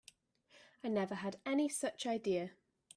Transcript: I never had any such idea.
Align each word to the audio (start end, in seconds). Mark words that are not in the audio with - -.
I 0.83 0.87
never 0.87 1.13
had 1.13 1.39
any 1.45 1.69
such 1.69 2.07
idea. 2.07 2.53